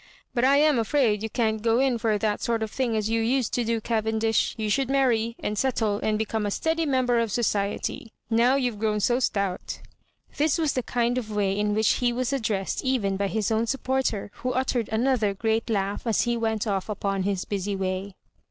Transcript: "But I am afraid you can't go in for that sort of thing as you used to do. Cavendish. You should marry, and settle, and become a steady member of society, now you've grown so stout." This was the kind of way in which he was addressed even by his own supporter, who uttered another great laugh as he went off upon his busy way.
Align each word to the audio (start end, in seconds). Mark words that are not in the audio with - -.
"But 0.33 0.43
I 0.43 0.57
am 0.57 0.79
afraid 0.79 1.21
you 1.21 1.29
can't 1.29 1.61
go 1.61 1.77
in 1.77 1.99
for 1.99 2.17
that 2.17 2.41
sort 2.41 2.63
of 2.63 2.71
thing 2.71 2.97
as 2.97 3.11
you 3.11 3.21
used 3.21 3.53
to 3.53 3.63
do. 3.63 3.79
Cavendish. 3.79 4.55
You 4.57 4.67
should 4.67 4.89
marry, 4.89 5.35
and 5.39 5.55
settle, 5.55 5.99
and 6.01 6.17
become 6.17 6.43
a 6.47 6.49
steady 6.49 6.87
member 6.87 7.19
of 7.19 7.31
society, 7.31 8.11
now 8.27 8.55
you've 8.55 8.79
grown 8.79 8.99
so 8.99 9.19
stout." 9.19 9.79
This 10.37 10.57
was 10.57 10.73
the 10.73 10.81
kind 10.81 11.19
of 11.19 11.29
way 11.29 11.55
in 11.55 11.75
which 11.75 11.99
he 12.01 12.11
was 12.11 12.33
addressed 12.33 12.83
even 12.83 13.15
by 13.15 13.27
his 13.27 13.51
own 13.51 13.67
supporter, 13.67 14.31
who 14.37 14.53
uttered 14.53 14.89
another 14.89 15.35
great 15.35 15.69
laugh 15.69 16.07
as 16.07 16.21
he 16.21 16.35
went 16.35 16.65
off 16.65 16.89
upon 16.89 17.21
his 17.21 17.45
busy 17.45 17.75
way. 17.75 18.15